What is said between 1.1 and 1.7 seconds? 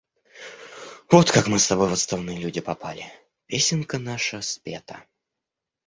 Вот как мы с